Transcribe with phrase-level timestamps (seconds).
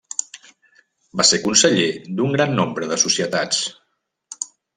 [1.21, 1.85] Va ser conseller
[2.21, 3.63] d'un gran nombre de societats.